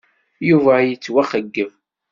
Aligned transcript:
Yuba 0.49 0.71
ad 0.77 0.87
yettwaxeyyeb. 0.89 1.71